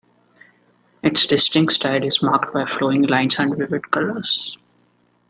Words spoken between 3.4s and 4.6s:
vivid colors.